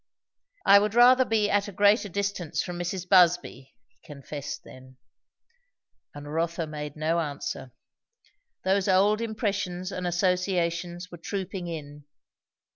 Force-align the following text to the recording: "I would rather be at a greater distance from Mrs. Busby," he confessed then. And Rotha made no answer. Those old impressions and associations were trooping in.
"I 0.65 0.79
would 0.79 0.95
rather 0.95 1.25
be 1.25 1.47
at 1.51 1.67
a 1.67 1.71
greater 1.71 2.09
distance 2.09 2.63
from 2.63 2.79
Mrs. 2.79 3.07
Busby," 3.07 3.75
he 3.87 3.97
confessed 4.03 4.63
then. 4.63 4.97
And 6.15 6.33
Rotha 6.33 6.65
made 6.65 6.95
no 6.95 7.19
answer. 7.19 7.71
Those 8.63 8.87
old 8.87 9.21
impressions 9.21 9.91
and 9.91 10.07
associations 10.07 11.11
were 11.11 11.19
trooping 11.19 11.67
in. 11.67 12.05